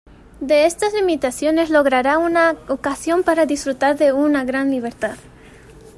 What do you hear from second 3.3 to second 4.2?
disfrutar de